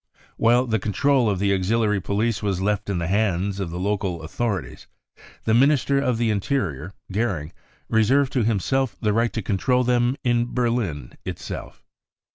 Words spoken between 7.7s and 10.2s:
reserved to himself the right to control them